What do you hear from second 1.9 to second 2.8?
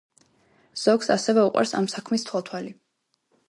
საქმის თვალთვალი.